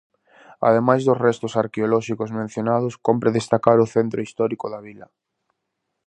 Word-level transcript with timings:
Ademais 0.69 1.01
dos 1.07 1.21
restos 1.27 1.55
arqueolóxicos 1.63 2.35
mencionados 2.39 2.93
cómpre 3.07 3.35
destacar 3.37 3.77
o 3.85 3.91
centro 3.95 4.19
histórico 4.27 4.65
da 4.73 4.79
vila. 4.87 5.07